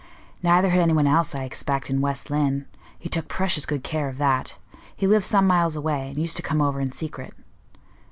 "Neither 0.41 0.69
had 0.69 0.79
anybody 0.81 1.09
else, 1.09 1.35
I 1.35 1.43
expect, 1.43 1.87
in 1.87 2.01
West 2.01 2.31
Lynne. 2.31 2.65
He 2.97 3.07
took 3.07 3.27
precious 3.27 3.67
good 3.67 3.83
care 3.83 4.09
of 4.09 4.17
that. 4.17 4.57
He 4.95 5.05
lives 5.05 5.27
some 5.27 5.45
miles 5.45 5.75
away, 5.75 6.09
and 6.09 6.17
used 6.17 6.37
to 6.37 6.41
come 6.41 6.59
over 6.59 6.81
in 6.81 6.91
secret." 6.91 7.35